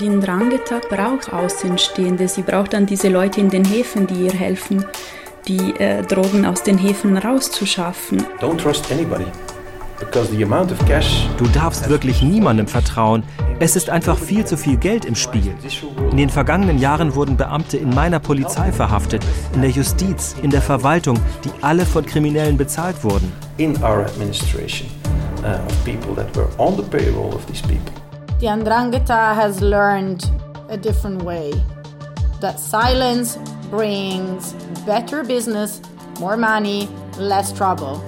[0.00, 2.26] Die Ndrangheta braucht Außenstehende.
[2.26, 4.82] Sie braucht dann diese Leute in den Häfen, die ihr helfen,
[5.46, 8.24] die äh, Drogen aus den Häfen rauszuschaffen.
[8.40, 9.26] Don't trust anybody.
[11.36, 13.22] Du darfst wirklich niemandem vertrauen.
[13.58, 15.54] Es ist einfach viel zu viel Geld im Spiel.
[16.10, 19.22] In den vergangenen Jahren wurden Beamte in meiner Polizei verhaftet,
[19.54, 23.30] in der Justiz, in der Verwaltung, die alle von Kriminellen bezahlt wurden.
[23.58, 24.88] In our administration
[25.44, 27.99] uh, of people that were on the payroll of these people.
[28.40, 30.24] The Andrangheta has learned
[30.70, 31.52] a different way.
[32.40, 33.36] That silence
[33.68, 34.54] brings
[34.86, 35.82] better business,
[36.18, 36.88] more money,
[37.18, 38.02] less trouble.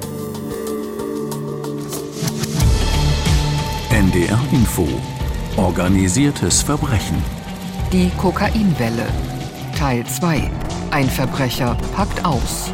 [3.90, 4.88] NDR Info.
[5.58, 7.22] Organisiertes Verbrechen.
[7.92, 9.06] Die Kokainwelle.
[9.76, 10.50] Teil 2.
[10.92, 12.72] Ein Verbrecher packt aus.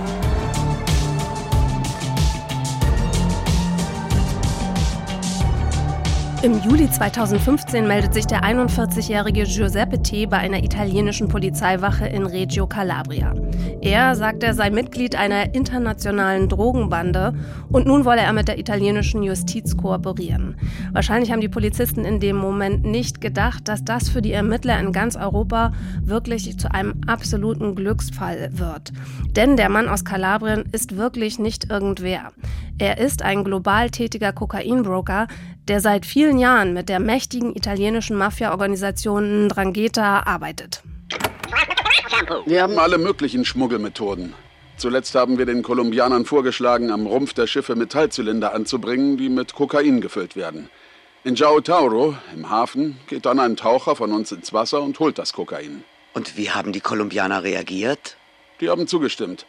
[6.40, 10.26] Im Juli 2015 meldet sich der 41-jährige Giuseppe T.
[10.26, 13.34] bei einer italienischen Polizeiwache in Reggio Calabria.
[13.80, 17.34] Er sagt, er sei Mitglied einer internationalen Drogenbande
[17.70, 20.56] und nun wolle er mit der italienischen Justiz kooperieren.
[20.92, 24.92] Wahrscheinlich haben die Polizisten in dem Moment nicht gedacht, dass das für die Ermittler in
[24.92, 25.72] ganz Europa
[26.04, 28.92] wirklich zu einem absoluten Glücksfall wird.
[29.34, 32.30] Denn der Mann aus Kalabrien ist wirklich nicht irgendwer.
[32.78, 35.26] Er ist ein global tätiger Kokainbroker,
[35.68, 40.82] der seit vielen Jahren mit der mächtigen italienischen Mafia-Organisation Drangheta arbeitet.
[42.46, 44.34] Wir haben alle möglichen Schmuggelmethoden.
[44.76, 50.00] Zuletzt haben wir den Kolumbianern vorgeschlagen, am Rumpf der Schiffe Metallzylinder anzubringen, die mit Kokain
[50.00, 50.70] gefüllt werden.
[51.24, 55.18] In Jao Tauro, im Hafen, geht dann ein Taucher von uns ins Wasser und holt
[55.18, 55.82] das Kokain.
[56.14, 58.16] Und wie haben die Kolumbianer reagiert?
[58.60, 59.46] Die haben zugestimmt.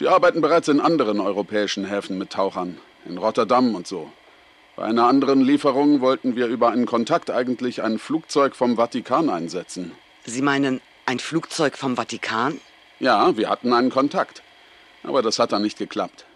[0.00, 4.10] Die arbeiten bereits in anderen europäischen Häfen mit Tauchern, in Rotterdam und so.
[4.78, 9.90] Bei einer anderen Lieferung wollten wir über einen Kontakt eigentlich ein Flugzeug vom Vatikan einsetzen.
[10.24, 12.60] Sie meinen ein Flugzeug vom Vatikan?
[13.00, 14.40] Ja, wir hatten einen Kontakt.
[15.02, 16.26] Aber das hat dann nicht geklappt.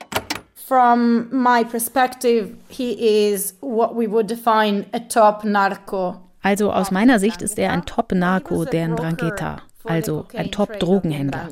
[0.56, 6.16] From my perspective, he is what we would define a top narco.
[6.42, 11.48] Also aus meiner Sicht ist er ein Top-Narco der Ndrangheta also ein Top-Drogenhändler.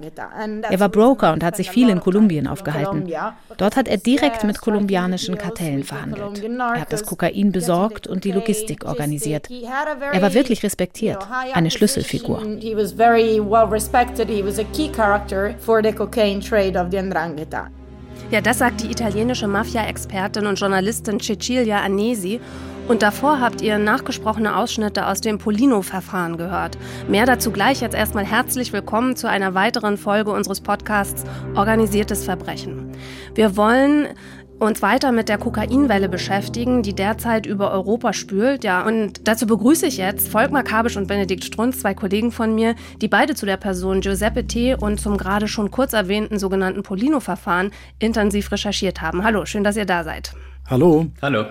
[0.63, 3.11] Er war Broker und hat sich viel in Kolumbien aufgehalten.
[3.57, 6.43] Dort hat er direkt mit kolumbianischen Kartellen verhandelt.
[6.43, 9.49] Er hat das Kokain besorgt und die Logistik organisiert.
[9.51, 12.43] Er war wirklich respektiert, eine Schlüsselfigur.
[18.31, 22.41] Ja, das sagt die italienische Mafia-Expertin und Journalistin Cecilia Anesi.
[22.91, 26.77] Und davor habt ihr nachgesprochene Ausschnitte aus dem Polino-Verfahren gehört.
[27.07, 27.81] Mehr dazu gleich.
[27.81, 31.23] Jetzt erstmal herzlich willkommen zu einer weiteren Folge unseres Podcasts
[31.55, 32.91] Organisiertes Verbrechen.
[33.37, 34.09] Wir wollen
[34.59, 38.65] uns weiter mit der Kokainwelle beschäftigen, die derzeit über Europa spült.
[38.65, 42.75] Ja, und dazu begrüße ich jetzt Volkmar Kabisch und Benedikt Strunz, zwei Kollegen von mir,
[43.01, 44.75] die beide zu der Person Giuseppe T.
[44.75, 47.71] und zum gerade schon kurz erwähnten sogenannten Polino-Verfahren
[48.01, 49.23] intensiv recherchiert haben.
[49.23, 50.33] Hallo, schön, dass ihr da seid.
[50.69, 51.07] Hallo.
[51.23, 51.45] Hallo.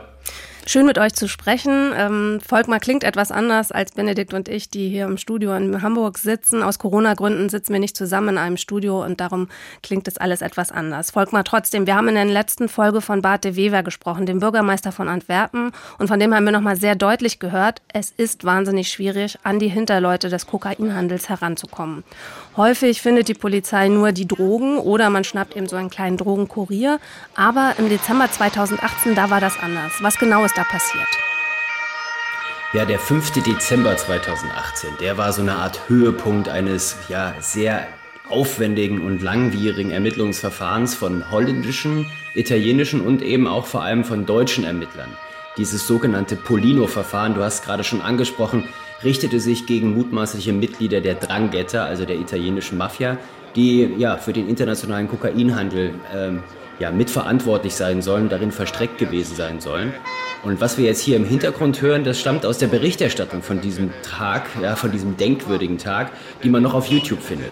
[0.65, 1.93] Schön mit euch zu sprechen.
[1.95, 6.19] Ähm, Volkmar klingt etwas anders als Benedikt und ich, die hier im Studio in Hamburg
[6.19, 6.61] sitzen.
[6.61, 9.47] Aus Corona-Gründen sitzen wir nicht zusammen in einem Studio und darum
[9.81, 11.09] klingt es alles etwas anders.
[11.09, 14.91] Volkmar, trotzdem, wir haben in der letzten Folge von Bart de Wever gesprochen, dem Bürgermeister
[14.91, 15.71] von Antwerpen.
[15.97, 19.69] Und von dem haben wir nochmal sehr deutlich gehört, es ist wahnsinnig schwierig, an die
[19.69, 22.03] Hinterleute des Kokainhandels heranzukommen.
[22.57, 26.99] Häufig findet die Polizei nur die Drogen oder man schnappt eben so einen kleinen Drogenkurier.
[27.35, 29.93] Aber im Dezember 2018, da war das anders.
[30.01, 31.07] Was genau ist da passiert?
[32.73, 33.31] Ja, der 5.
[33.43, 37.87] Dezember 2018, der war so eine Art Höhepunkt eines ja, sehr
[38.29, 42.05] aufwendigen und langwierigen Ermittlungsverfahrens von holländischen,
[42.35, 45.09] italienischen und eben auch vor allem von deutschen Ermittlern.
[45.57, 48.65] Dieses sogenannte Polino-Verfahren, du hast gerade schon angesprochen,
[49.03, 53.17] richtete sich gegen mutmaßliche Mitglieder der Drangheta, also der italienischen Mafia,
[53.55, 56.43] die ja für den internationalen Kokainhandel ähm,
[56.79, 59.93] ja, mitverantwortlich sein sollen, darin verstreckt gewesen sein sollen.
[60.43, 63.91] Und was wir jetzt hier im Hintergrund hören, das stammt aus der Berichterstattung von diesem
[64.01, 66.11] Tag, ja, von diesem denkwürdigen Tag,
[66.43, 67.51] die man noch auf YouTube findet.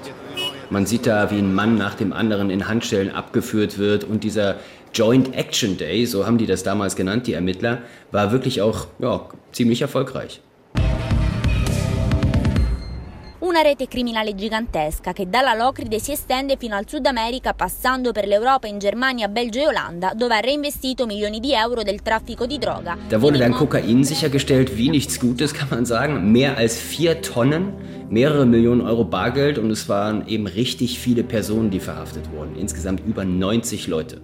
[0.70, 4.58] Man sieht da, wie ein Mann nach dem anderen in Handstellen abgeführt wird und dieser
[4.94, 7.80] Joint Action Day, so haben die das damals genannt, die Ermittler,
[8.12, 10.42] war wirklich auch ja, ziemlich erfolgreich.
[13.58, 18.28] Una rete criminale gigantesca che dalla Locride si estende fino al Sud America passando per
[18.28, 22.60] l'Europa in Germania, Belgio e Olanda, dove ha reinvestito milioni di euro del traffico di
[22.60, 22.96] droga.
[23.10, 26.32] Da wurde dann Kokain sichergestellt, wie nichts Gutes kann man sagen.
[26.32, 27.74] Mehr als vier Tonnen,
[28.12, 32.56] mehrere Millionen Euro Bargeld und es waren eben richtig viele Personen, die verhaftet wurden.
[32.56, 34.22] Insgesamt über 90 Leute.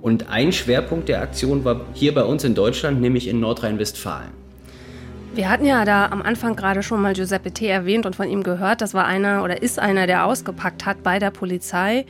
[0.00, 4.47] Und ein Schwerpunkt der Aktion war hier bei uns in Deutschland, nämlich in Nordrhein-Westfalen.
[5.38, 7.68] Wir hatten ja da am Anfang gerade schon mal Giuseppe T.
[7.68, 8.80] erwähnt und von ihm gehört.
[8.80, 12.06] Das war einer oder ist einer, der ausgepackt hat bei der Polizei.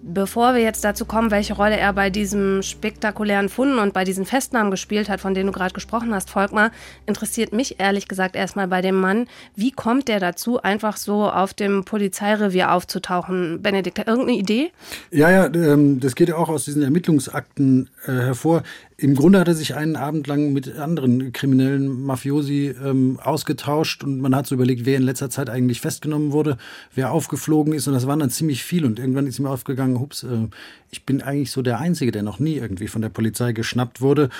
[0.00, 4.26] Bevor wir jetzt dazu kommen, welche Rolle er bei diesem spektakulären Funden und bei diesen
[4.26, 6.70] Festnahmen gespielt hat, von denen du gerade gesprochen hast, Volkmar,
[7.06, 11.52] interessiert mich ehrlich gesagt erstmal bei dem Mann, wie kommt der dazu, einfach so auf
[11.52, 13.60] dem Polizeirevier aufzutauchen?
[13.60, 14.70] Benedikt, irgendeine Idee?
[15.10, 18.62] Ja, ja, ähm, das geht ja auch aus diesen Ermittlungsakten äh, hervor.
[19.00, 24.20] Im Grunde hat er sich einen Abend lang mit anderen kriminellen Mafiosi ähm, ausgetauscht und
[24.20, 26.56] man hat so überlegt, wer in letzter Zeit eigentlich festgenommen wurde,
[26.96, 30.22] wer aufgeflogen ist und das waren dann ziemlich viel und irgendwann ist ihm aufgegangen, hups,
[30.22, 30.48] äh,
[30.90, 34.30] ich bin eigentlich so der Einzige, der noch nie irgendwie von der Polizei geschnappt wurde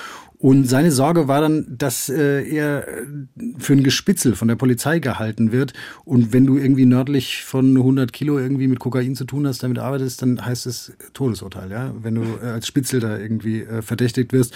[0.41, 2.87] und seine Sorge war dann, dass äh, er
[3.57, 5.73] für ein Gespitzel von der Polizei gehalten wird.
[6.05, 9.79] Und wenn du irgendwie nördlich von 100 Kilo irgendwie mit Kokain zu tun hast, damit
[9.79, 14.31] arbeitest, dann heißt es Todesurteil, ja, wenn du äh, als Spitzel da irgendwie äh, verdächtigt
[14.31, 14.53] wirst.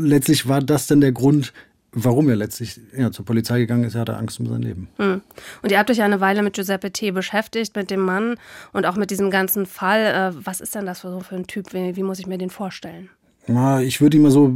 [0.00, 1.52] letztlich war das dann der Grund,
[1.92, 4.88] warum er letztlich ja, zur Polizei gegangen ist, er hatte Angst um sein Leben.
[4.96, 5.20] Hm.
[5.62, 7.10] Und ihr habt euch ja eine Weile mit Giuseppe T.
[7.10, 8.36] beschäftigt, mit dem Mann
[8.72, 10.34] und auch mit diesem ganzen Fall.
[10.34, 11.72] Äh, was ist denn das für, so für ein Typ?
[11.72, 13.10] Wie, wie muss ich mir den vorstellen?
[13.82, 14.46] Ich würde ihn mal so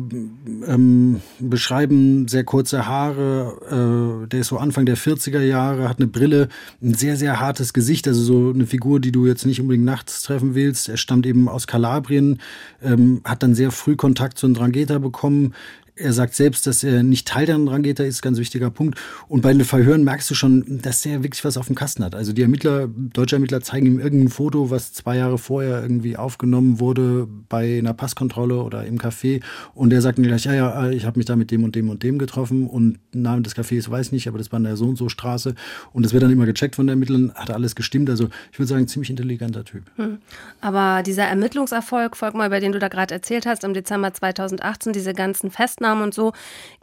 [0.68, 6.06] ähm, beschreiben, sehr kurze Haare, äh, der ist so Anfang der 40er Jahre, hat eine
[6.06, 6.48] Brille,
[6.82, 10.22] ein sehr, sehr hartes Gesicht, also so eine Figur, die du jetzt nicht unbedingt nachts
[10.22, 10.88] treffen willst.
[10.88, 12.40] Er stammt eben aus Kalabrien,
[12.82, 15.54] ähm, hat dann sehr früh Kontakt zu einem Drangheta bekommen,
[15.96, 18.98] er sagt selbst, dass er nicht Teil der Rangeter ist, ganz wichtiger Punkt.
[19.28, 22.16] Und bei den Verhören merkst du schon, dass er wirklich was auf dem Kasten hat.
[22.16, 26.80] Also die Ermittler, deutsche Ermittler zeigen ihm irgendein Foto, was zwei Jahre vorher irgendwie aufgenommen
[26.80, 29.40] wurde bei einer Passkontrolle oder im Café.
[29.72, 31.88] Und er sagt mir gleich, ja, ja, ich habe mich da mit dem und dem
[31.88, 34.86] und dem getroffen und Namen des Cafés weiß nicht, aber das war in der so
[34.86, 35.54] und so Straße.
[35.92, 38.10] Und das wird dann immer gecheckt von den Ermittlern, hat alles gestimmt.
[38.10, 39.84] Also ich würde sagen, ziemlich intelligenter Typ.
[39.94, 40.18] Hm.
[40.60, 44.92] Aber dieser Ermittlungserfolg, folgt mal, über den du da gerade erzählt hast, im Dezember 2018,
[44.92, 46.32] diese ganzen Festen Festnahmen und so,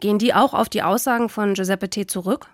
[0.00, 2.06] gehen die auch auf die Aussagen von Giuseppe T.
[2.06, 2.46] zurück?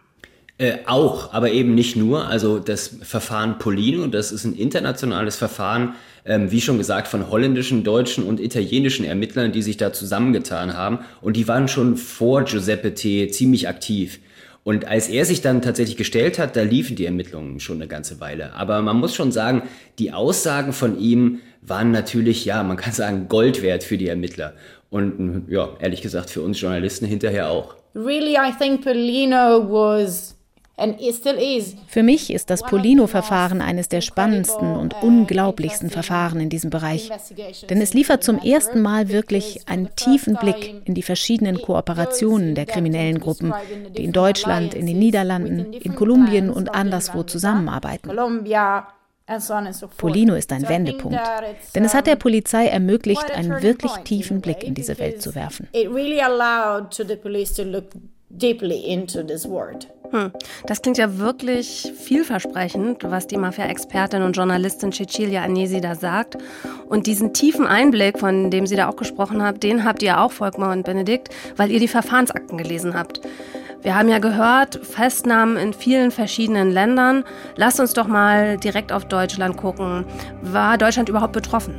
[0.56, 2.26] Äh, auch, aber eben nicht nur.
[2.26, 7.84] Also das Verfahren Polino, das ist ein internationales Verfahren, ähm, wie schon gesagt, von holländischen,
[7.84, 11.00] deutschen und italienischen Ermittlern, die sich da zusammengetan haben.
[11.20, 13.28] Und die waren schon vor Giuseppe T.
[13.28, 14.18] ziemlich aktiv.
[14.64, 18.20] Und als er sich dann tatsächlich gestellt hat, da liefen die Ermittlungen schon eine ganze
[18.20, 18.52] Weile.
[18.54, 19.62] Aber man muss schon sagen,
[19.98, 24.54] die Aussagen von ihm waren natürlich, ja, man kann sagen, Gold wert für die Ermittler.
[24.90, 27.74] Und ja, ehrlich gesagt für uns Journalisten hinterher auch.
[27.94, 30.38] Really, I think Polino was
[31.88, 37.10] für mich ist das Polino-Verfahren eines der spannendsten und unglaublichsten Verfahren in diesem Bereich.
[37.68, 42.66] Denn es liefert zum ersten Mal wirklich einen tiefen Blick in die verschiedenen Kooperationen der
[42.66, 43.52] kriminellen Gruppen,
[43.96, 48.10] die in Deutschland, in den Niederlanden, in Kolumbien und anderswo zusammenarbeiten.
[49.98, 51.20] Polino ist ein Wendepunkt,
[51.74, 55.68] denn es hat der Polizei ermöglicht, einen wirklich tiefen Blick in diese Welt zu werfen.
[60.10, 60.32] Hm.
[60.66, 66.38] Das klingt ja wirklich vielversprechend, was die Mafia-Expertin und Journalistin Cecilia Agnesi da sagt.
[66.88, 70.32] Und diesen tiefen Einblick, von dem sie da auch gesprochen hat, den habt ihr auch,
[70.32, 73.20] Volkmar und Benedikt, weil ihr die Verfahrensakten gelesen habt.
[73.82, 77.22] Wir haben ja gehört, Festnahmen in vielen verschiedenen Ländern.
[77.54, 80.04] Lasst uns doch mal direkt auf Deutschland gucken.
[80.42, 81.74] War Deutschland überhaupt betroffen?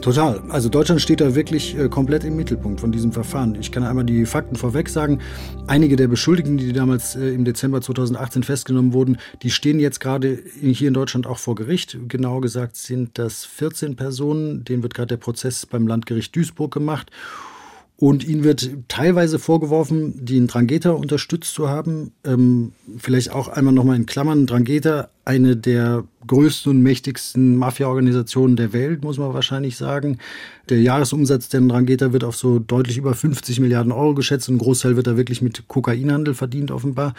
[0.00, 0.40] Total.
[0.48, 3.54] Also Deutschland steht da wirklich äh, komplett im Mittelpunkt von diesem Verfahren.
[3.60, 5.20] Ich kann einmal die Fakten vorweg sagen.
[5.68, 10.38] Einige der Beschuldigten, die damals äh, im Dezember 2018 festgenommen wurden, die stehen jetzt gerade
[10.60, 11.98] hier in Deutschland auch vor Gericht.
[12.08, 14.64] Genau gesagt sind das 14 Personen.
[14.64, 17.12] Denen wird gerade der Prozess beim Landgericht Duisburg gemacht.
[17.96, 22.12] Und ihnen wird teilweise vorgeworfen, die Drangheta unterstützt zu haben.
[22.24, 24.46] Ähm, vielleicht auch einmal nochmal in Klammern.
[24.46, 30.18] Drangheta, eine der größten und mächtigsten Mafia-Organisationen der Welt, muss man wahrscheinlich sagen.
[30.68, 34.48] Der Jahresumsatz der Drangheta wird auf so deutlich über 50 Milliarden Euro geschätzt.
[34.48, 37.14] Ein Großteil wird da wirklich mit Kokainhandel verdient, offenbar.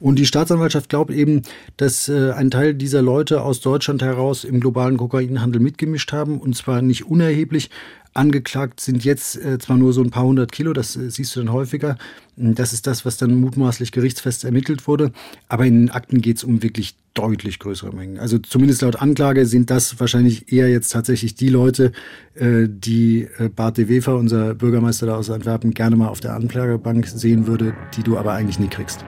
[0.00, 1.42] Und die Staatsanwaltschaft glaubt eben,
[1.76, 6.40] dass äh, ein Teil dieser Leute aus Deutschland heraus im globalen Kokainhandel mitgemischt haben.
[6.40, 7.70] Und zwar nicht unerheblich,
[8.16, 11.40] Angeklagt sind jetzt äh, zwar nur so ein paar hundert Kilo, das äh, siehst du
[11.40, 11.96] dann häufiger.
[12.36, 15.12] Das ist das, was dann mutmaßlich gerichtsfest ermittelt wurde.
[15.48, 18.18] Aber in den Akten geht es um wirklich deutlich größere Mengen.
[18.18, 21.92] Also zumindest laut Anklage sind das wahrscheinlich eher jetzt tatsächlich die Leute,
[22.34, 26.34] äh, die äh, Bart de Wever, unser Bürgermeister da aus Antwerpen, gerne mal auf der
[26.34, 29.04] Anklagebank sehen würde, die du aber eigentlich nie kriegst.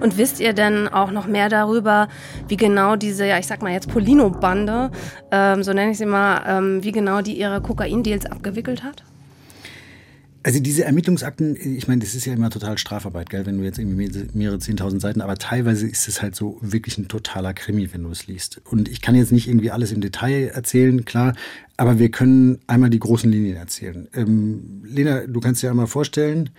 [0.00, 2.08] Und wisst ihr denn auch noch mehr darüber,
[2.48, 4.90] wie genau diese, ja, ich sag mal jetzt Polino-Bande,
[5.30, 9.02] ähm, so nenne ich sie mal, ähm, wie genau die ihre Kokain-Deals abgewickelt hat?
[10.46, 13.80] Also diese Ermittlungsakten, ich meine, das ist ja immer total Strafarbeit, gell, wenn du jetzt
[13.80, 18.04] irgendwie mehrere zehntausend Seiten, aber teilweise ist es halt so wirklich ein totaler Krimi, wenn
[18.04, 18.60] du es liest.
[18.64, 21.34] Und ich kann jetzt nicht irgendwie alles im Detail erzählen, klar,
[21.76, 24.06] aber wir können einmal die großen Linien erzählen.
[24.14, 26.50] Ähm, Lena, du kannst dir einmal vorstellen,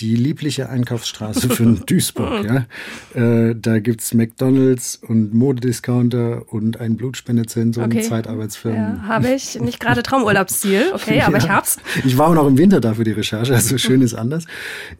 [0.00, 2.44] die liebliche Einkaufsstraße von Duisburg.
[2.44, 2.66] ja.
[3.14, 8.02] Äh, da gibt es McDonalds und Modediscounter und ein Blutspendezentrum, okay.
[8.02, 8.98] Zeitarbeitsfirmen.
[8.98, 9.60] Ja, habe ich.
[9.60, 11.44] Nicht gerade Traumurlaubsziel, okay, aber ja.
[11.44, 11.78] ich hab's.
[12.04, 14.44] Ich war auch noch im Winter da für die Recherche, also schön ist anders.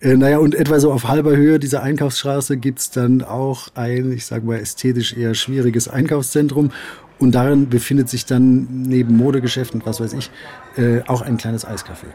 [0.01, 4.13] Äh, naja, und etwa so auf halber Höhe dieser Einkaufsstraße gibt es dann auch ein,
[4.13, 6.73] ich sage mal, ästhetisch eher schwieriges Einkaufszentrum.
[7.19, 10.31] Und darin befindet sich dann neben Modegeschäften, was weiß ich,
[10.77, 12.07] äh, auch ein kleines Eiscafé.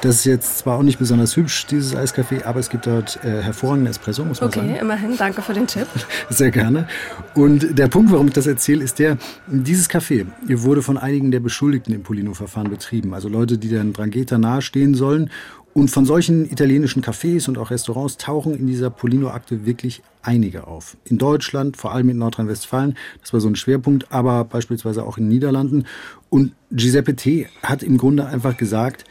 [0.00, 3.42] Das ist jetzt zwar auch nicht besonders hübsch, dieses Eiscafé, aber es gibt dort äh,
[3.42, 4.72] hervorragenden Espresso, muss man okay, sagen.
[4.72, 5.86] Okay, immerhin, danke für den Tipp.
[6.30, 6.88] Sehr gerne.
[7.34, 11.40] Und der Punkt, warum ich das erzähle, ist der, dieses Café wurde von einigen der
[11.40, 13.14] Beschuldigten im Polino-Verfahren betrieben.
[13.14, 15.30] Also Leute, die dann Drangheta nahestehen sollen.
[15.76, 20.96] Und von solchen italienischen Cafés und auch Restaurants tauchen in dieser Polino-Akte wirklich einige auf.
[21.04, 25.24] In Deutschland, vor allem in Nordrhein-Westfalen, das war so ein Schwerpunkt, aber beispielsweise auch in
[25.24, 25.84] den Niederlanden.
[26.30, 27.48] Und Giuseppe T.
[27.62, 29.04] hat im Grunde einfach gesagt,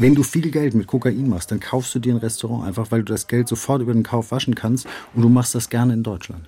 [0.00, 3.02] wenn du viel Geld mit Kokain machst, dann kaufst du dir ein Restaurant einfach, weil
[3.02, 6.02] du das Geld sofort über den Kauf waschen kannst und du machst das gerne in
[6.02, 6.40] Deutschland.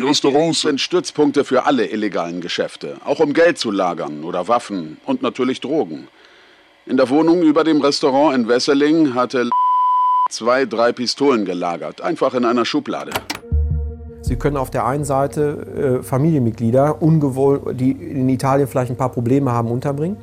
[0.00, 5.20] Restaurants sind Stützpunkte für alle illegalen Geschäfte, auch um Geld zu lagern oder Waffen und
[5.20, 6.08] natürlich Drogen.
[6.86, 9.50] In der Wohnung über dem Restaurant in Wesseling hatte
[10.30, 13.12] zwei, drei Pistolen gelagert, einfach in einer Schublade.
[14.22, 19.12] Sie können auf der einen Seite äh, Familienmitglieder, ungewollt, die in Italien vielleicht ein paar
[19.12, 20.16] Probleme haben, unterbringen.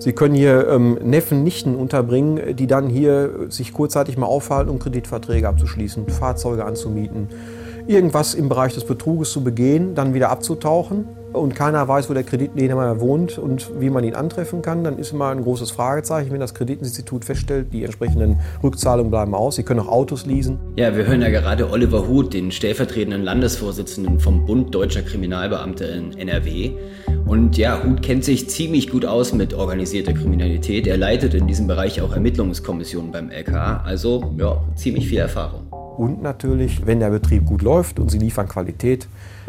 [0.00, 4.78] Sie können hier ähm, Neffen, Nichten unterbringen, die dann hier sich kurzzeitig mal aufhalten, um
[4.78, 7.28] Kreditverträge abzuschließen, Fahrzeuge anzumieten,
[7.86, 12.24] irgendwas im Bereich des Betruges zu begehen, dann wieder abzutauchen und keiner weiß, wo der
[12.24, 16.40] Kreditnehmer wohnt und wie man ihn antreffen kann, dann ist immer ein großes Fragezeichen, wenn
[16.40, 19.56] das Kreditinstitut feststellt, die entsprechenden Rückzahlungen bleiben aus.
[19.56, 20.58] Sie können auch Autos leasen.
[20.76, 26.18] Ja, wir hören ja gerade Oliver Huth, den stellvertretenden Landesvorsitzenden vom Bund Deutscher Kriminalbeamte in
[26.18, 26.72] NRW.
[27.26, 30.86] Und ja, Huth kennt sich ziemlich gut aus mit organisierter Kriminalität.
[30.86, 33.84] Er leitet in diesem Bereich auch Ermittlungskommissionen beim LK.
[33.84, 35.70] Also ja, ziemlich viel Erfahrung.
[36.00, 39.06] Und natürlich, wenn der Betrieb gut läuft und Sie liefern Qualität,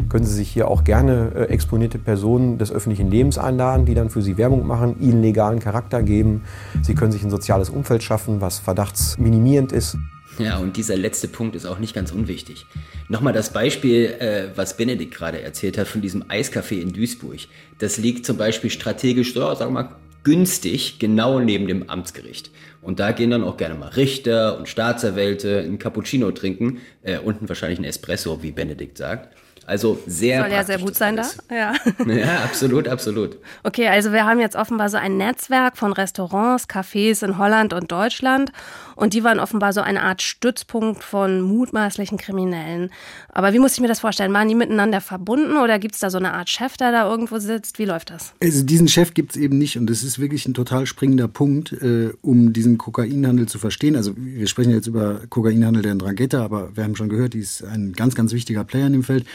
[0.08, 4.10] können Sie sich hier auch gerne äh, exponierte Personen des öffentlichen Lebens einladen, die dann
[4.10, 6.42] für Sie Werbung machen, Ihnen legalen Charakter geben.
[6.82, 9.96] Sie können sich ein soziales Umfeld schaffen, was verdachtsminimierend ist.
[10.38, 12.66] Ja, und dieser letzte Punkt ist auch nicht ganz unwichtig.
[13.08, 17.40] Nochmal das Beispiel, äh, was Benedikt gerade erzählt hat von diesem Eiscafé in Duisburg.
[17.78, 22.50] Das liegt zum Beispiel strategisch, ja, sagen wir mal, günstig genau neben dem Amtsgericht.
[22.80, 27.48] Und da gehen dann auch gerne mal Richter und Staatsanwälte ein Cappuccino trinken, äh, unten
[27.48, 29.34] wahrscheinlich ein Espresso, wie Benedikt sagt.
[29.66, 30.42] Also sehr.
[30.42, 31.24] Soll ja sehr gut sein da.
[31.50, 31.72] Ja.
[32.06, 33.38] ja, absolut, absolut.
[33.62, 37.92] Okay, also wir haben jetzt offenbar so ein Netzwerk von Restaurants, Cafés in Holland und
[37.92, 38.52] Deutschland.
[38.96, 42.90] Und die waren offenbar so eine Art Stützpunkt von mutmaßlichen Kriminellen.
[43.28, 44.32] Aber wie muss ich mir das vorstellen?
[44.32, 47.38] Waren die miteinander verbunden oder gibt es da so eine Art Chef, der da irgendwo
[47.38, 47.78] sitzt?
[47.78, 48.32] Wie läuft das?
[48.42, 49.76] Also diesen Chef gibt es eben nicht.
[49.76, 53.96] Und das ist wirklich ein total springender Punkt, äh, um diesen Kokainhandel zu verstehen.
[53.96, 57.64] Also wir sprechen jetzt über Kokainhandel der Drangheta, aber wir haben schon gehört, die ist
[57.64, 59.26] ein ganz, ganz wichtiger Player in dem Feld.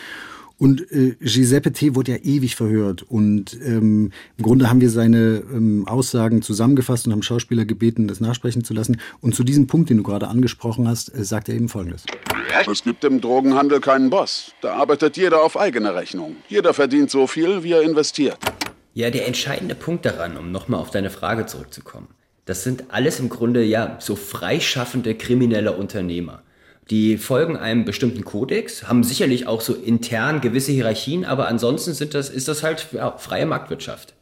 [0.59, 1.93] Und äh, Giuseppe T.
[1.93, 3.03] wurde ja ewig verhört.
[3.03, 8.19] Und ähm, im Grunde haben wir seine ähm, Aussagen zusammengefasst und haben Schauspieler gebeten, das
[8.19, 8.97] nachsprechen zu lassen.
[9.21, 12.05] Und zu diesem Punkt, den du gerade angesprochen hast, äh, sagt er eben Folgendes.
[12.69, 14.51] Es gibt im Drogenhandel keinen Boss.
[14.61, 16.37] Da arbeitet jeder auf eigene Rechnung.
[16.47, 18.37] Jeder verdient so viel, wie er investiert.
[18.95, 22.07] Ja, der entscheidende Punkt daran, um nochmal auf deine Frage zurückzukommen.
[22.45, 26.41] Das sind alles im Grunde ja so freischaffende kriminelle Unternehmer.
[26.89, 32.13] Die folgen einem bestimmten Kodex, haben sicherlich auch so intern gewisse Hierarchien, aber ansonsten sind
[32.13, 34.13] das, ist das halt ja, freie Marktwirtschaft.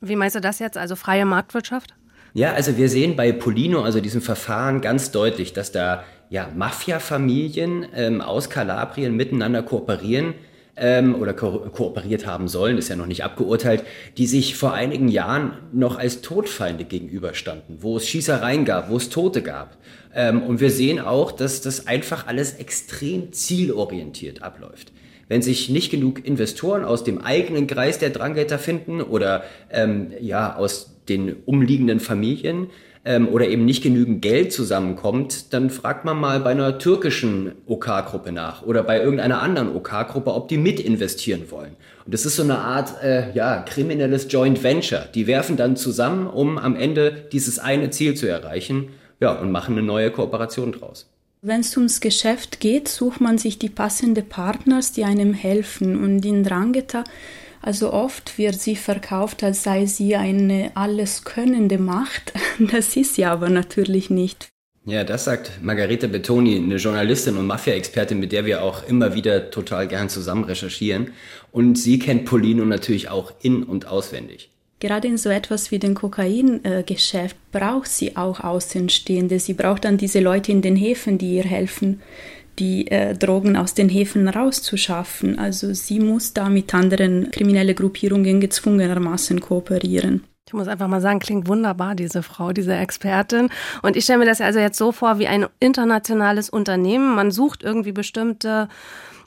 [0.00, 1.94] Wie meinst du das jetzt, also freie Marktwirtschaft?
[2.34, 7.86] Ja, also wir sehen bei Polino, also diesem Verfahren, ganz deutlich, dass da ja Mafia-Familien
[7.94, 10.34] ähm, aus Kalabrien miteinander kooperieren
[10.76, 13.84] ähm, oder ko kooperiert haben sollen, ist ja noch nicht abgeurteilt,
[14.16, 19.10] die sich vor einigen Jahren noch als Todfeinde gegenüberstanden, wo es Schießereien gab, wo es
[19.10, 19.76] Tote gab.
[20.14, 24.92] Ähm, und wir sehen auch, dass das einfach alles extrem zielorientiert abläuft.
[25.28, 30.56] Wenn sich nicht genug Investoren aus dem eigenen Kreis der Dranghäter finden oder ähm, ja
[30.56, 32.68] aus den umliegenden Familien,
[33.04, 38.32] ähm, oder eben nicht genügend Geld zusammenkommt, dann fragt man mal bei einer türkischen OK-Gruppe
[38.32, 41.76] nach oder bei irgendeiner anderen OK-Gruppe, ob die mit investieren wollen.
[42.04, 45.06] Und das ist so eine Art äh, ja, kriminelles Joint Venture.
[45.14, 48.90] Die werfen dann zusammen, um am Ende dieses eine Ziel zu erreichen
[49.22, 51.08] ja, und machen eine neue Kooperation draus.
[51.40, 56.02] Wenn es ums Geschäft geht, sucht man sich die passenden Partners, die einem helfen.
[56.02, 57.04] Und in Drangheta
[57.62, 62.32] also oft wird sie verkauft, als sei sie eine alleskönnende Macht.
[62.58, 64.48] Das ist sie aber natürlich nicht.
[64.84, 69.50] Ja, das sagt Margarete Bettoni, eine Journalistin und Mafia-Expertin, mit der wir auch immer wieder
[69.50, 71.12] total gern zusammen recherchieren.
[71.50, 74.51] Und sie kennt Polino natürlich auch in- und auswendig.
[74.82, 79.38] Gerade in so etwas wie dem Kokaingeschäft braucht sie auch Außenstehende.
[79.38, 82.02] Sie braucht dann diese Leute in den Häfen, die ihr helfen,
[82.58, 85.38] die äh, Drogen aus den Häfen rauszuschaffen.
[85.38, 90.24] Also sie muss da mit anderen kriminellen Gruppierungen gezwungenermaßen kooperieren.
[90.48, 93.50] Ich muss einfach mal sagen, klingt wunderbar, diese Frau, diese Expertin.
[93.82, 97.14] Und ich stelle mir das also jetzt so vor wie ein internationales Unternehmen.
[97.14, 98.68] Man sucht irgendwie bestimmte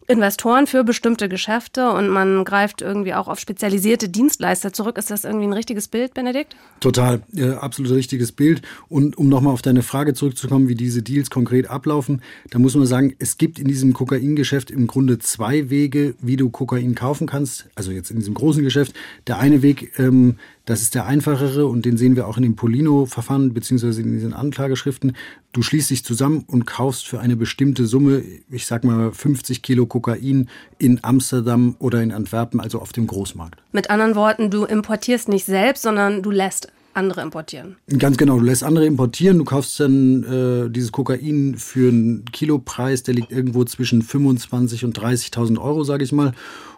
[0.07, 4.97] Investoren für bestimmte Geschäfte und man greift irgendwie auch auf spezialisierte Dienstleister zurück.
[4.97, 6.55] Ist das irgendwie ein richtiges Bild, Benedikt?
[6.79, 8.61] Total, äh, absolut richtiges Bild.
[8.87, 12.21] Und um nochmal auf deine Frage zurückzukommen, wie diese Deals konkret ablaufen,
[12.51, 16.49] da muss man sagen, es gibt in diesem Kokaingeschäft im Grunde zwei Wege, wie du
[16.49, 17.67] Kokain kaufen kannst.
[17.73, 18.93] Also jetzt in diesem großen Geschäft.
[19.25, 20.35] Der eine Weg, ähm,
[20.65, 24.33] das ist der einfachere und den sehen wir auch in dem Polino-Verfahren beziehungsweise in diesen
[24.33, 25.15] Anklageschriften.
[25.53, 29.85] Du schließt dich zusammen und kaufst für eine bestimmte Summe, ich sag mal 50 Kilo
[29.85, 33.61] Kokain in Amsterdam oder in Antwerpen, also auf dem Großmarkt.
[33.71, 37.75] Mit anderen Worten, du importierst nicht selbst, sondern du lässt andere importieren.
[37.99, 43.03] Ganz genau, du lässt andere importieren, du kaufst dann äh, dieses Kokain für einen Kilopreis,
[43.03, 46.33] der liegt irgendwo zwischen 25 und 30.000 Euro, sage ich mal.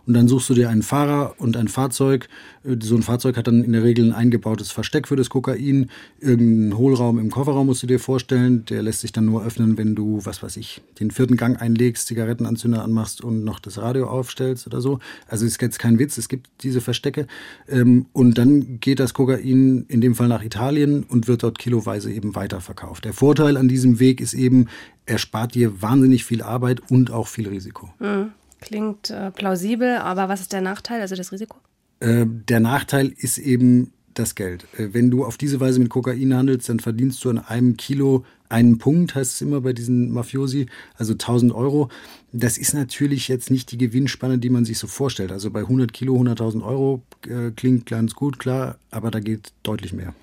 [0.07, 2.29] Und dann suchst du dir einen Fahrer und ein Fahrzeug.
[2.63, 5.89] Äh, so ein Fahrzeug hat dann in der Regel ein eingebautes Versteck für das Kokain.
[6.19, 8.63] Irgendeinen Hohlraum im Kofferraum musst du dir vorstellen.
[8.65, 12.07] Der lässt sich dann nur öffnen, wenn du, was weiß ich, den vierten Gang einlegst,
[12.07, 14.99] Zigarettenanzünder anmachst und noch das Radio aufstellst oder so.
[15.27, 17.27] Also ist jetzt kein Witz, es gibt diese Verstecke.
[17.67, 22.11] Ähm, und dann geht das Kokain in dem Fall nach Italien und wird dort kiloweise
[22.13, 23.03] eben weiterverkauft.
[23.03, 24.67] Der Vorteil an diesem Weg ist eben,
[25.05, 27.89] er spart dir wahnsinnig viel Arbeit und auch viel Risiko.
[27.99, 28.31] Mhm.
[28.61, 31.57] Klingt äh, plausibel, aber was ist der Nachteil, also das Risiko?
[31.99, 34.65] Äh, der Nachteil ist eben das Geld.
[34.77, 38.25] Äh, wenn du auf diese Weise mit Kokain handelst, dann verdienst du an einem Kilo
[38.49, 41.89] einen Punkt, heißt es immer bei diesen Mafiosi, also 1000 Euro.
[42.31, 45.31] Das ist natürlich jetzt nicht die Gewinnspanne, die man sich so vorstellt.
[45.31, 49.93] Also bei 100 Kilo 100.000 Euro äh, klingt ganz gut, klar, aber da geht deutlich
[49.93, 50.13] mehr.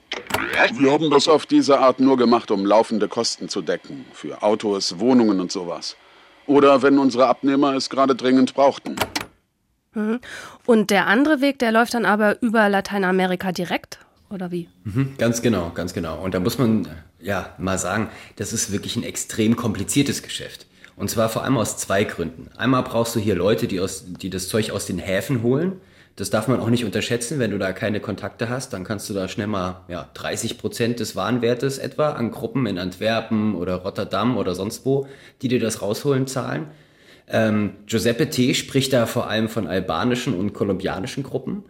[0.78, 4.04] Wir haben das auf diese Art nur gemacht, um laufende Kosten zu decken.
[4.12, 5.96] Für Autos, Wohnungen und sowas.
[6.46, 8.96] Oder wenn unsere Abnehmer es gerade dringend brauchten.
[9.94, 10.20] Mhm.
[10.66, 13.98] Und der andere Weg, der läuft dann aber über Lateinamerika direkt,
[14.30, 14.68] oder wie?
[14.84, 16.22] Mhm, ganz genau, ganz genau.
[16.22, 16.88] Und da muss man
[17.20, 20.66] ja mal sagen, das ist wirklich ein extrem kompliziertes Geschäft.
[20.96, 22.50] Und zwar vor allem aus zwei Gründen.
[22.56, 25.80] Einmal brauchst du hier Leute, die, aus, die das Zeug aus den Häfen holen.
[26.16, 27.40] Das darf man auch nicht unterschätzen.
[27.40, 31.00] Wenn du da keine Kontakte hast, dann kannst du da schnell mal ja, 30 Prozent
[31.00, 35.08] des Warenwertes etwa an Gruppen in Antwerpen oder Rotterdam oder sonst wo,
[35.42, 36.68] die dir das rausholen, zahlen.
[37.26, 38.54] Ähm, Giuseppe T.
[38.54, 41.64] spricht da vor allem von albanischen und kolumbianischen Gruppen.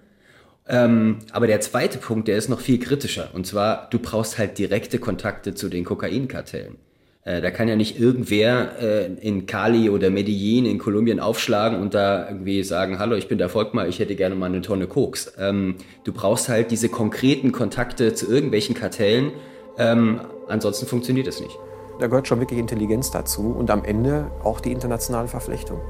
[0.66, 3.30] Ähm, aber der zweite Punkt, der ist noch viel kritischer.
[3.32, 6.76] Und zwar, du brauchst halt direkte Kontakte zu den Kokainkartellen.
[7.24, 11.94] Äh, da kann ja nicht irgendwer äh, in Cali oder Medellin in Kolumbien aufschlagen und
[11.94, 15.32] da irgendwie sagen, hallo, ich bin der Volkmar, ich hätte gerne mal eine Tonne Koks.
[15.38, 19.32] Ähm, du brauchst halt diese konkreten Kontakte zu irgendwelchen Kartellen,
[19.78, 21.58] ähm, ansonsten funktioniert es nicht.
[21.98, 25.80] Da gehört schon wirklich Intelligenz dazu und am Ende auch die internationale Verflechtung.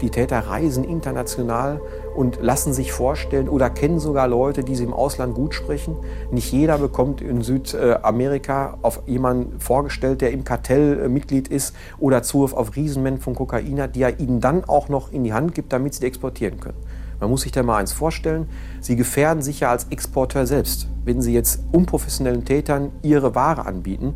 [0.00, 1.80] Die Täter reisen international
[2.14, 5.96] und lassen sich vorstellen oder kennen sogar Leute, die sie im Ausland gut sprechen.
[6.30, 12.52] Nicht jeder bekommt in Südamerika auf jemanden vorgestellt, der im Kartell Mitglied ist oder Zugriff
[12.52, 15.94] auf Riesenmengen von Kokain die er ihnen dann auch noch in die Hand gibt, damit
[15.94, 16.78] sie die exportieren können.
[17.20, 18.48] Man muss sich da mal eins vorstellen,
[18.80, 24.14] sie gefährden sich ja als Exporteur selbst, wenn sie jetzt unprofessionellen Tätern ihre Ware anbieten.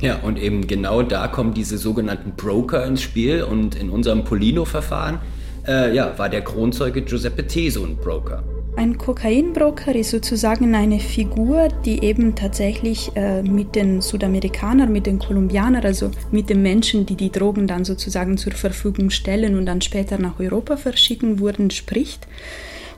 [0.00, 3.42] Ja, und eben genau da kommen diese sogenannten Broker ins Spiel.
[3.42, 5.18] Und in unserem Polino-Verfahren
[5.66, 8.42] äh, ja, war der Kronzeuge Giuseppe Teso ein Broker.
[8.76, 15.18] Ein Kokainbroker ist sozusagen eine Figur, die eben tatsächlich äh, mit den Südamerikanern, mit den
[15.18, 19.82] Kolumbianern, also mit den Menschen, die die Drogen dann sozusagen zur Verfügung stellen und dann
[19.82, 22.26] später nach Europa verschicken wurden, spricht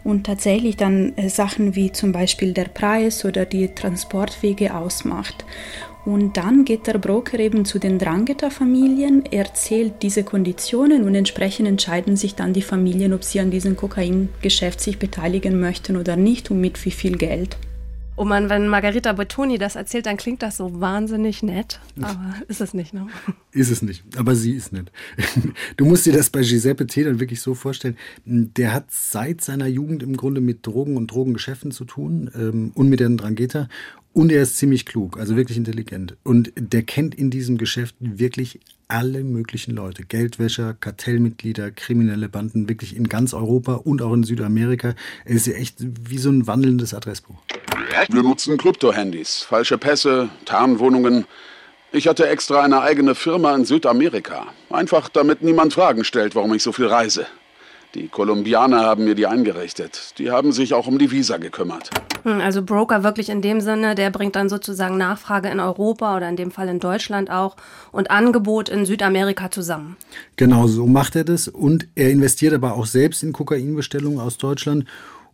[0.04, 5.44] und tatsächlich dann äh, Sachen wie zum Beispiel der Preis oder die Transportwege ausmacht.
[6.04, 12.16] Und dann geht der Broker eben zu den Drangheta-Familien, erzählt diese Konditionen und entsprechend entscheiden
[12.16, 16.60] sich dann die Familien, ob sie an diesem Kokaingeschäft sich beteiligen möchten oder nicht und
[16.60, 17.56] mit wie viel Geld.
[18.14, 21.80] Oh man, wenn Margarita Bottoni das erzählt, dann klingt das so wahnsinnig nett.
[22.00, 23.06] Aber ist es nicht, ne?
[23.52, 24.92] Ist es nicht, aber sie ist nett.
[25.76, 27.04] Du musst dir das bei Giuseppe T.
[27.04, 27.96] dann wirklich so vorstellen.
[28.24, 32.88] Der hat seit seiner Jugend im Grunde mit Drogen und Drogengeschäften zu tun ähm, und
[32.88, 33.68] mit der Drangheta.
[34.12, 36.16] Und er ist ziemlich klug, also wirklich intelligent.
[36.22, 40.04] Und der kennt in diesem Geschäft wirklich alle möglichen Leute.
[40.04, 44.94] Geldwäscher, Kartellmitglieder, kriminelle Banden, wirklich in ganz Europa und auch in Südamerika.
[45.24, 47.38] Er ist ja echt wie so ein wandelndes Adressbuch.
[48.08, 51.26] Wir nutzen Krypto-Handys, falsche Pässe, Tarnwohnungen.
[51.92, 54.46] Ich hatte extra eine eigene Firma in Südamerika.
[54.70, 57.26] Einfach damit niemand Fragen stellt, warum ich so viel reise.
[57.94, 60.14] Die Kolumbianer haben mir die eingerichtet.
[60.16, 61.90] Die haben sich auch um die Visa gekümmert.
[62.22, 66.30] Hm, also Broker wirklich in dem Sinne, der bringt dann sozusagen Nachfrage in Europa oder
[66.30, 67.56] in dem Fall in Deutschland auch
[67.90, 69.98] und Angebot in Südamerika zusammen.
[70.36, 74.86] Genau, so macht er das und er investiert aber auch selbst in Kokainbestellungen aus Deutschland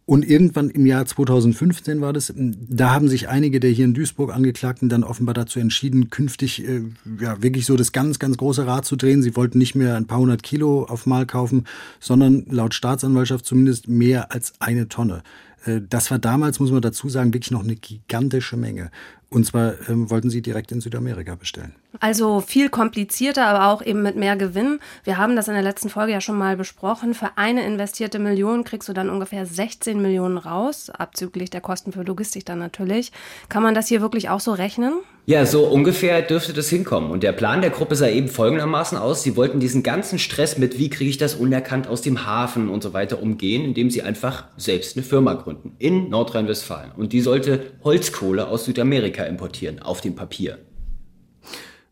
[0.09, 4.35] und irgendwann im Jahr 2015 war das, da haben sich einige der hier in Duisburg
[4.35, 6.81] Angeklagten dann offenbar dazu entschieden, künftig äh,
[7.21, 9.21] ja wirklich so das ganz, ganz große Rad zu drehen.
[9.23, 11.67] Sie wollten nicht mehr ein paar hundert Kilo auf Mal kaufen,
[12.01, 15.23] sondern laut Staatsanwaltschaft zumindest mehr als eine Tonne.
[15.67, 18.91] Äh, das war damals, muss man dazu sagen, wirklich noch eine gigantische Menge.
[19.31, 21.75] Und zwar ähm, wollten sie direkt in Südamerika bestellen.
[22.01, 24.81] Also viel komplizierter, aber auch eben mit mehr Gewinn.
[25.05, 27.13] Wir haben das in der letzten Folge ja schon mal besprochen.
[27.13, 32.03] Für eine investierte Million kriegst du dann ungefähr 16 Millionen raus, abzüglich der Kosten für
[32.05, 33.13] Logistik dann natürlich.
[33.51, 34.95] Kann man das hier wirklich auch so rechnen?
[35.29, 37.11] Ja, so ungefähr dürfte das hinkommen.
[37.11, 39.23] Und der Plan der Gruppe sah eben folgendermaßen aus.
[39.23, 42.83] Sie wollten diesen ganzen Stress mit, wie kriege ich das unerkannt aus dem Hafen und
[42.83, 46.93] so weiter umgehen, indem sie einfach selbst eine Firma gründen in Nordrhein-Westfalen.
[46.97, 50.59] Und die sollte Holzkohle aus Südamerika importieren, auf dem Papier.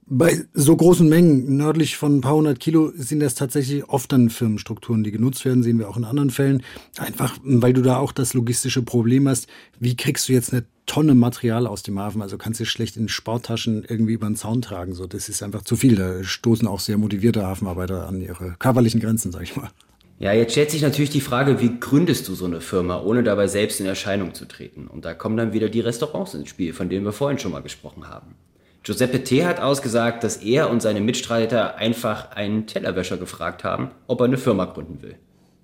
[0.09, 4.31] Bei so großen Mengen, nördlich von ein paar hundert Kilo, sind das tatsächlich oft dann
[4.31, 6.63] Firmenstrukturen, die genutzt werden, sehen wir auch in anderen Fällen.
[6.97, 9.49] Einfach, weil du da auch das logistische Problem hast.
[9.81, 12.23] Wie kriegst du jetzt eine Tonne Material aus dem Hafen.
[12.23, 14.95] Also kannst du schlecht in Sporttaschen irgendwie über den Zaun tragen.
[14.95, 15.97] So, das ist einfach zu viel.
[15.97, 19.71] Da stoßen auch sehr motivierte Hafenarbeiter an ihre körperlichen Grenzen, sag ich mal.
[20.19, 23.49] Ja, jetzt stellt sich natürlich die Frage, wie gründest du so eine Firma, ohne dabei
[23.49, 24.87] selbst in Erscheinung zu treten?
[24.87, 27.61] Und da kommen dann wieder die Restaurants ins Spiel, von denen wir vorhin schon mal
[27.61, 28.35] gesprochen haben.
[28.83, 29.45] Giuseppe T.
[29.45, 34.39] hat ausgesagt, dass er und seine Mitstreiter einfach einen Tellerwäscher gefragt haben, ob er eine
[34.39, 35.17] Firma gründen will.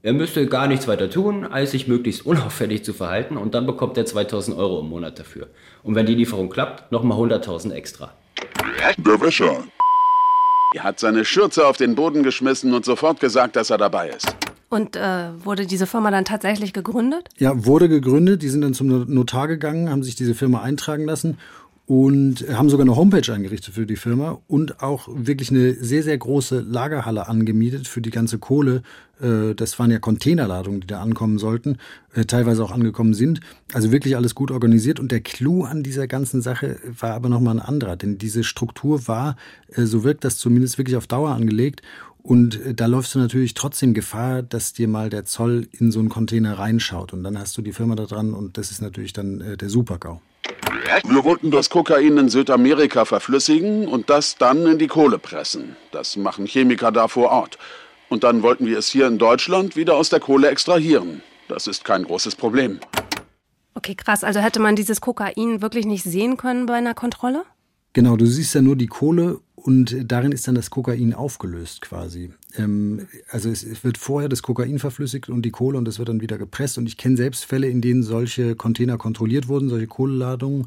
[0.02, 3.96] Er müsste gar nichts weiter tun, als sich möglichst unauffällig zu verhalten und dann bekommt
[3.96, 5.46] er 2000 Euro im Monat dafür.
[5.82, 8.12] Und wenn die Lieferung klappt, nochmal 100.000 extra.
[8.98, 9.62] Der Wäscher.
[10.74, 14.34] Er hat seine Schürze auf den Boden geschmissen und sofort gesagt, dass er dabei ist.
[14.70, 17.28] Und äh, wurde diese Firma dann tatsächlich gegründet?
[17.36, 18.40] Ja, wurde gegründet.
[18.40, 21.36] Die sind dann zum Notar gegangen, haben sich diese Firma eintragen lassen
[21.86, 26.16] und haben sogar eine Homepage eingerichtet für die Firma und auch wirklich eine sehr, sehr
[26.16, 28.82] große Lagerhalle angemietet für die ganze Kohle.
[29.20, 31.78] Äh, das waren ja Containerladungen, die da ankommen sollten,
[32.14, 33.40] äh, teilweise auch angekommen sind.
[33.72, 35.00] Also wirklich alles gut organisiert.
[35.00, 39.08] Und der Clou an dieser ganzen Sache war aber nochmal ein anderer, denn diese Struktur
[39.08, 39.36] war,
[39.72, 41.82] äh, so wirkt das zumindest wirklich auf Dauer angelegt.
[42.22, 46.08] Und da läufst du natürlich trotzdem Gefahr, dass dir mal der Zoll in so einen
[46.08, 47.12] Container reinschaut.
[47.12, 50.20] Und dann hast du die Firma da dran und das ist natürlich dann der Supergau.
[51.04, 55.76] Wir wollten das Kokain in Südamerika verflüssigen und das dann in die Kohle pressen.
[55.90, 57.58] Das machen Chemiker da vor Ort.
[58.08, 61.22] Und dann wollten wir es hier in Deutschland wieder aus der Kohle extrahieren.
[61.48, 62.80] Das ist kein großes Problem.
[63.74, 64.24] Okay, krass.
[64.24, 67.44] Also hätte man dieses Kokain wirklich nicht sehen können bei einer Kontrolle?
[67.94, 72.30] Genau, du siehst ja nur die Kohle und darin ist dann das Kokain aufgelöst quasi.
[72.56, 76.20] Ähm, also es wird vorher das Kokain verflüssigt und die Kohle und das wird dann
[76.20, 76.78] wieder gepresst.
[76.78, 80.66] Und ich kenne selbst Fälle, in denen solche Container kontrolliert wurden, solche Kohleladungen,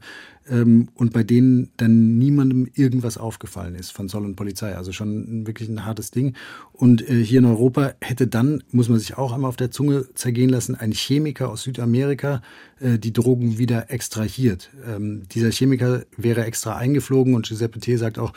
[0.50, 4.76] ähm, und bei denen dann niemandem irgendwas aufgefallen ist von Zoll und Polizei.
[4.76, 6.36] Also schon wirklich ein hartes Ding.
[6.72, 10.06] Und äh, hier in Europa hätte dann, muss man sich auch einmal auf der Zunge
[10.14, 12.42] zergehen lassen, ein Chemiker aus Südamerika
[12.80, 14.70] äh, die Drogen wieder extrahiert.
[14.88, 17.96] Ähm, dieser Chemiker wäre extra eingeflogen und Giuseppe T.
[17.96, 18.34] sagt auch,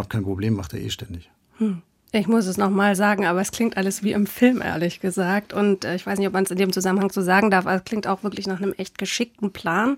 [0.00, 1.30] überhaupt kein Problem, macht er eh ständig.
[1.58, 1.82] Hm.
[2.12, 5.52] Ich muss es nochmal sagen, aber es klingt alles wie im Film, ehrlich gesagt.
[5.52, 7.76] Und äh, ich weiß nicht, ob man es in dem Zusammenhang so sagen darf, aber
[7.76, 9.96] es klingt auch wirklich nach einem echt geschickten Plan.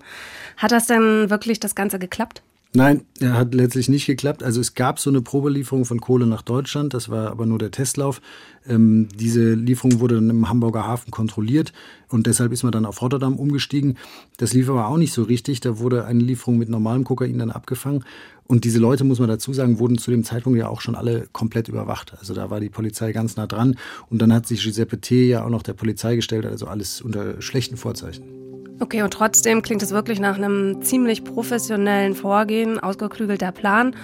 [0.57, 2.43] Hat das denn wirklich das Ganze geklappt?
[2.75, 4.41] Nein, er hat letztlich nicht geklappt.
[4.41, 7.69] Also es gab so eine Probelieferung von Kohle nach Deutschland, das war aber nur der
[7.69, 8.19] Testlauf.
[8.67, 11.71] Ähm, diese Lieferung wurde dann im Hamburger Hafen kontrolliert
[12.09, 13.97] und deshalb ist man dann auf Rotterdam umgestiegen.
[14.37, 15.59] Das lief aber auch nicht so richtig.
[15.59, 18.05] Da wurde eine Lieferung mit normalem Kokain dann abgefangen.
[18.47, 21.27] Und diese Leute, muss man dazu sagen, wurden zu dem Zeitpunkt ja auch schon alle
[21.31, 22.13] komplett überwacht.
[22.19, 23.77] Also da war die Polizei ganz nah dran.
[24.09, 25.29] Und dann hat sich Giuseppe T.
[25.29, 28.52] ja auch noch der Polizei gestellt, also alles unter schlechten Vorzeichen.
[28.79, 33.95] Okay, und trotzdem klingt es wirklich nach einem ziemlich professionellen Vorgehen, ausgeklügelter Plan.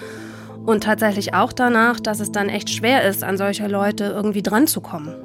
[0.66, 4.68] Und tatsächlich auch danach, dass es dann echt schwer ist, an solche Leute irgendwie dran
[4.68, 5.16] zu kommen.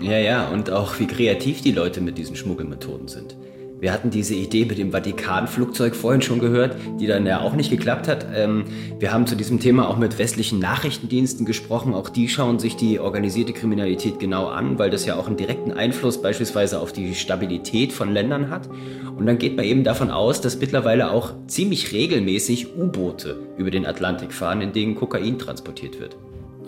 [0.00, 3.36] Ja, ja, und auch wie kreativ die Leute mit diesen Schmuggelmethoden sind.
[3.80, 7.70] Wir hatten diese Idee mit dem Vatikan-Flugzeug vorhin schon gehört, die dann ja auch nicht
[7.70, 8.26] geklappt hat.
[8.34, 8.64] Ähm,
[8.98, 11.94] wir haben zu diesem Thema auch mit westlichen Nachrichtendiensten gesprochen.
[11.94, 15.72] Auch die schauen sich die organisierte Kriminalität genau an, weil das ja auch einen direkten
[15.72, 18.68] Einfluss beispielsweise auf die Stabilität von Ländern hat.
[19.16, 23.86] Und dann geht man eben davon aus, dass mittlerweile auch ziemlich regelmäßig U-Boote über den
[23.86, 26.18] Atlantik fahren, in denen Kokain transportiert wird.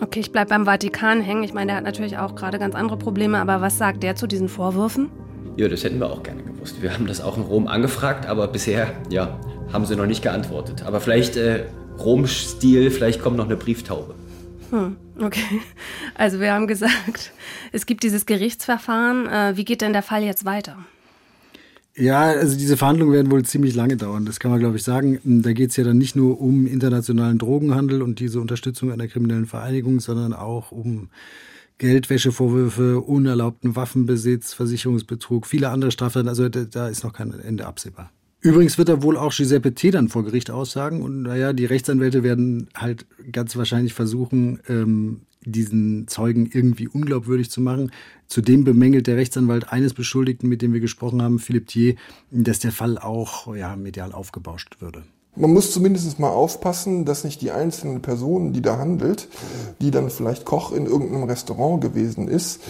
[0.01, 1.43] Okay, ich bleibe beim Vatikan hängen.
[1.43, 4.25] Ich meine, der hat natürlich auch gerade ganz andere Probleme, aber was sagt der zu
[4.25, 5.11] diesen Vorwürfen?
[5.55, 6.81] Ja, das hätten wir auch gerne gewusst.
[6.81, 9.39] Wir haben das auch in Rom angefragt, aber bisher, ja,
[9.71, 10.83] haben sie noch nicht geantwortet.
[10.83, 11.65] Aber vielleicht äh,
[11.99, 14.15] Rom-Stil, vielleicht kommt noch eine Brieftaube.
[14.71, 15.61] Hm, okay.
[16.15, 17.31] Also wir haben gesagt,
[17.71, 19.27] es gibt dieses Gerichtsverfahren.
[19.27, 20.77] Äh, wie geht denn der Fall jetzt weiter?
[21.95, 25.19] Ja, also diese Verhandlungen werden wohl ziemlich lange dauern, das kann man, glaube ich, sagen.
[25.23, 29.45] Da geht es ja dann nicht nur um internationalen Drogenhandel und diese Unterstützung einer kriminellen
[29.45, 31.09] Vereinigung, sondern auch um
[31.83, 36.29] Geldwäschevorwürfe, unerlaubten Waffenbesitz, Versicherungsbetrug, viele andere Straftaten.
[36.29, 38.09] Also da ist noch kein Ende absehbar.
[38.39, 39.91] Übrigens wird da wohl auch Giuseppe T.
[39.91, 41.01] dann vor Gericht aussagen.
[41.01, 47.59] Und naja, die Rechtsanwälte werden halt ganz wahrscheinlich versuchen, ähm, diesen Zeugen irgendwie unglaubwürdig zu
[47.59, 47.91] machen.
[48.27, 51.95] Zudem bemängelt der Rechtsanwalt eines Beschuldigten, mit dem wir gesprochen haben, Philipp Thier,
[52.31, 55.03] dass der Fall auch ja, medial aufgebauscht würde.
[55.35, 59.27] Man muss zumindest mal aufpassen, dass nicht die einzelnen Personen, die da handelt,
[59.81, 62.61] die dann vielleicht Koch in irgendeinem Restaurant gewesen ist,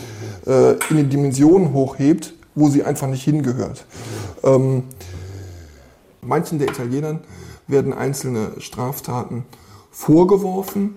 [0.47, 3.85] äh, in die Dimensionen hochhebt, wo sie einfach nicht hingehört.
[4.43, 4.83] Ähm,
[6.21, 7.19] manchen der Italienern
[7.67, 9.43] werden einzelne Straftaten
[9.91, 10.95] vorgeworfen.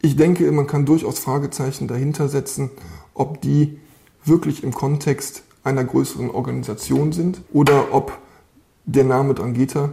[0.00, 2.70] Ich denke, man kann durchaus Fragezeichen dahinter setzen,
[3.12, 3.78] ob die
[4.24, 8.16] wirklich im Kontext einer größeren Organisation sind oder ob
[8.86, 9.90] der Name Drangheta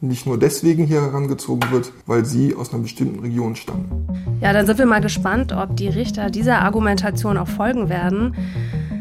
[0.00, 4.06] nicht nur deswegen hier herangezogen wird, weil sie aus einer bestimmten Region stammen.
[4.40, 8.36] Ja, dann sind wir mal gespannt, ob die Richter dieser Argumentation auch folgen werden.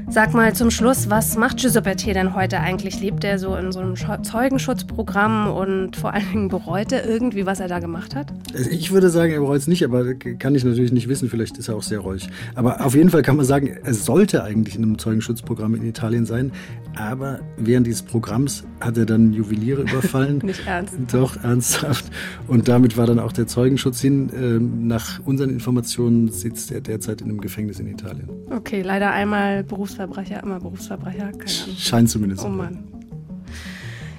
[0.09, 2.13] Sag mal zum Schluss, was macht Giuseppe T.
[2.13, 3.01] denn heute eigentlich?
[3.01, 7.59] Lebt er so in so einem Zeugenschutzprogramm und vor allen Dingen bereut er irgendwie, was
[7.59, 8.31] er da gemacht hat?
[8.55, 11.29] Also ich würde sagen, er bereut es nicht, aber kann ich natürlich nicht wissen.
[11.29, 12.29] Vielleicht ist er auch sehr ruhig.
[12.55, 16.25] Aber auf jeden Fall kann man sagen, er sollte eigentlich in einem Zeugenschutzprogramm in Italien
[16.25, 16.53] sein.
[16.95, 20.37] Aber während dieses Programms hat er dann Juweliere überfallen.
[20.43, 20.95] nicht ernst.
[21.11, 22.05] Doch, ernsthaft.
[22.47, 24.29] Und damit war dann auch der Zeugenschutz hin.
[24.33, 28.29] Ähm, nach unseren Informationen sitzt er derzeit in einem Gefängnis in Italien.
[28.49, 31.77] Okay, leider einmal Berufs Berufsverbrecher, immer Berufsverbrecher, keine Ahnung.
[31.77, 32.45] Scheint zumindest.
[32.45, 32.83] Oh Mann.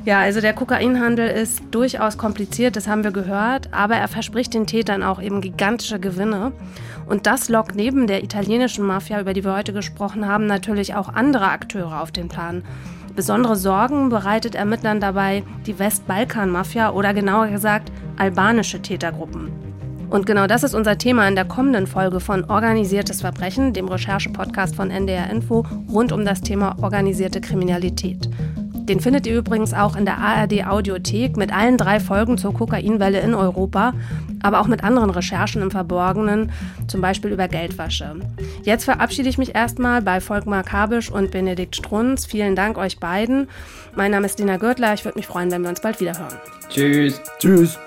[0.05, 4.67] Ja, also der Kokainhandel ist durchaus kompliziert, das haben wir gehört, aber er verspricht den
[4.67, 6.53] Tätern auch eben gigantische Gewinne.
[7.07, 11.09] Und das lockt neben der italienischen Mafia, über die wir heute gesprochen haben, natürlich auch
[11.09, 12.63] andere Akteure auf den Plan.
[13.15, 19.51] Besondere Sorgen bereitet Ermittlern dabei die Westbalkan-Mafia oder genauer gesagt albanische Tätergruppen.
[20.11, 24.75] Und genau das ist unser Thema in der kommenden Folge von Organisiertes Verbrechen, dem Recherche-Podcast
[24.75, 28.29] von NDR Info rund um das Thema organisierte Kriminalität.
[28.89, 33.21] Den findet ihr übrigens auch in der ARD Audiothek mit allen drei Folgen zur Kokainwelle
[33.21, 33.93] in Europa,
[34.43, 36.51] aber auch mit anderen Recherchen im Verborgenen,
[36.87, 38.17] zum Beispiel über Geldwasche.
[38.63, 42.25] Jetzt verabschiede ich mich erstmal bei Volkmar Kabisch und Benedikt Strunz.
[42.25, 43.49] Vielen Dank euch beiden.
[43.95, 44.95] Mein Name ist Dina Gürtler.
[44.95, 46.39] Ich würde mich freuen, wenn wir uns bald wieder hören.
[46.71, 47.21] Tschüss.
[47.39, 47.79] Tschüss.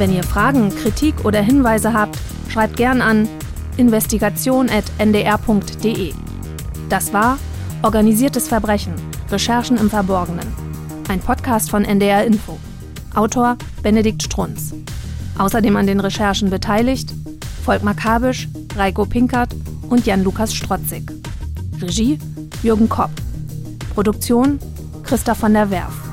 [0.00, 2.16] Wenn ihr Fragen, Kritik oder Hinweise habt,
[2.48, 3.28] schreibt gern an
[3.76, 6.14] investigation.ndr.de.
[6.88, 7.36] Das war
[7.82, 8.94] Organisiertes Verbrechen,
[9.30, 10.46] Recherchen im Verborgenen.
[11.10, 12.58] Ein Podcast von NDR Info.
[13.14, 14.72] Autor Benedikt Strunz.
[15.36, 17.12] Außerdem an den Recherchen beteiligt
[17.62, 19.54] Volkmar Kabisch, Reiko Pinkert
[19.90, 21.12] und Jan-Lukas Strotzig.
[21.78, 22.18] Regie
[22.62, 23.10] Jürgen Kopp.
[23.92, 24.58] Produktion
[25.02, 26.09] Christoph von der Werf.